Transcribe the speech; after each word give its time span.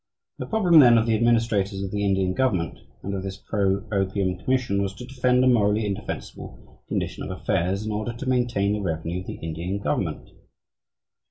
The 0.39 0.47
problem, 0.47 0.79
then, 0.79 0.97
of 0.97 1.05
the 1.05 1.13
administrators 1.13 1.83
of 1.83 1.91
the 1.91 2.03
Indian 2.03 2.33
government 2.33 2.79
and 3.03 3.13
of 3.13 3.21
this 3.21 3.37
pro 3.37 3.85
opium 3.91 4.35
commission 4.39 4.81
was 4.81 4.95
to 4.95 5.05
defend 5.05 5.43
a 5.43 5.47
"morally 5.47 5.85
indefensible" 5.85 6.81
condition 6.87 7.21
of 7.23 7.29
affairs 7.29 7.85
in 7.85 7.91
order 7.91 8.13
to 8.13 8.25
maintain 8.27 8.73
the 8.73 8.81
revenue 8.81 9.19
of 9.21 9.27
the 9.27 9.35
Indian 9.35 9.77
government. 9.77 10.31